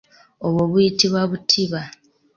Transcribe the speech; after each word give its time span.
Obwo 0.45 0.61
buyitibwa 0.71 1.21
butimba. 1.31 1.81